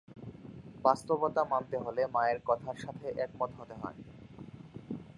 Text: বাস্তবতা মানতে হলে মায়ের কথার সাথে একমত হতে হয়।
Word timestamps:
বাস্তবতা 0.85 1.41
মানতে 1.51 1.75
হলে 1.77 2.01
মায়ের 2.15 2.39
কথার 2.47 2.77
সাথে 2.77 3.07
একমত 3.25 3.51
হতে 3.59 3.75
হয়। 3.81 3.97